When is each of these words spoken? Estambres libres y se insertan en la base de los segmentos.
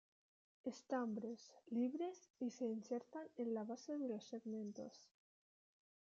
Estambres 0.65 1.53
libres 1.69 2.31
y 2.39 2.49
se 2.49 2.65
insertan 2.65 3.27
en 3.37 3.53
la 3.53 3.63
base 3.65 3.99
de 3.99 4.07
los 4.07 4.23
segmentos. 4.25 5.11